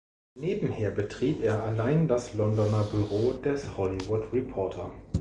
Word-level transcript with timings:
Nebenher 0.33 0.89
betrieb 0.89 1.43
er 1.43 1.61
allein 1.63 2.07
das 2.07 2.33
Londoner 2.33 2.85
Büro 2.85 3.33
des 3.33 3.77
„Hollywood 3.77 4.33
Reporter“. 4.33 4.91